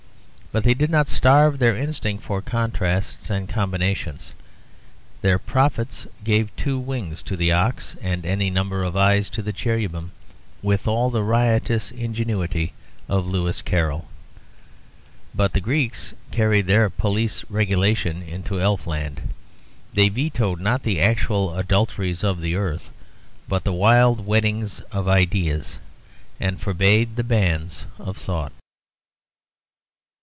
But 0.53 0.65
they 0.65 0.73
did 0.73 0.89
not 0.89 1.07
starve 1.07 1.59
their 1.59 1.77
instinct 1.77 2.23
for 2.25 2.41
contrasts 2.41 3.29
and 3.29 3.47
combinations; 3.47 4.33
their 5.21 5.39
prophets 5.39 6.07
gave 6.25 6.53
two 6.57 6.77
wings 6.77 7.23
to 7.23 7.37
the 7.37 7.53
ox 7.53 7.95
and 8.01 8.25
any 8.25 8.49
number 8.49 8.83
of 8.83 8.97
eyes 8.97 9.29
to 9.29 9.41
the 9.41 9.53
cherubim 9.53 10.11
with 10.61 10.89
all 10.89 11.09
the 11.09 11.23
riotous 11.23 11.89
ingenuity 11.91 12.73
of 13.07 13.25
Lewis 13.25 13.61
Carroll. 13.61 14.09
But 15.33 15.53
the 15.53 15.61
Greeks 15.61 16.13
carried 16.31 16.67
their 16.67 16.89
police 16.89 17.45
regulation 17.49 18.21
into 18.21 18.59
elfland; 18.59 19.29
they 19.93 20.09
vetoed 20.09 20.59
not 20.59 20.83
the 20.83 20.99
actual 20.99 21.55
adulteries 21.55 22.25
of 22.25 22.41
the 22.41 22.55
earth 22.57 22.89
but 23.47 23.63
the 23.63 23.71
wild 23.71 24.25
weddings 24.27 24.81
of 24.91 25.07
ideas, 25.07 25.79
and 26.41 26.59
forbade 26.59 27.15
the 27.15 27.23
banns 27.23 27.85
of 27.97 28.17
thought. 28.17 28.51